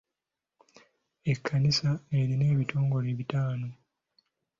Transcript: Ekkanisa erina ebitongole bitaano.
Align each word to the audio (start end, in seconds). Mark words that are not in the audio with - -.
Ekkanisa 1.31 1.91
erina 2.19 2.45
ebitongole 2.53 3.09
bitaano. 3.19 3.69